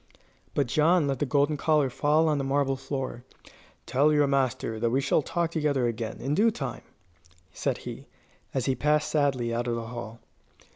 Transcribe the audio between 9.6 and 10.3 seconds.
of the hall.